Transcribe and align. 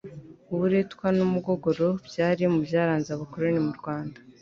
uburetwa 0.53 1.07
n'umugogoro 1.17 1.87
byari 2.07 2.43
mu 2.53 2.59
byaranze 2.67 3.09
abakoroni 3.11 3.59
m'urwanda 3.65 4.17